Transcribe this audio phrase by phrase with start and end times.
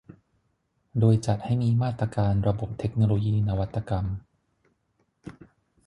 [0.99, 4.05] โดยจัดให้มีมาตรการระบบเทคโนโลยีนวัตกรรม